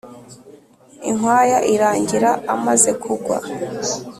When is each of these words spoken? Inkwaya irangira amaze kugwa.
Inkwaya 1.09 1.59
irangira 1.73 2.31
amaze 2.53 2.91
kugwa. 3.01 3.37